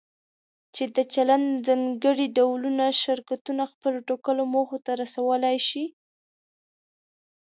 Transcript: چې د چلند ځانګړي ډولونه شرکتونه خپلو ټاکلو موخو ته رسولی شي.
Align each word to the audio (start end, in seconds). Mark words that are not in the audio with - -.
چې 0.75 0.83
د 0.95 0.97
چلند 1.13 1.47
ځانګړي 1.67 2.27
ډولونه 2.37 2.85
شرکتونه 3.03 3.63
خپلو 3.71 3.99
ټاکلو 4.09 4.43
موخو 4.53 4.77
ته 4.85 4.91
رسولی 5.01 5.57
شي. 5.67 5.85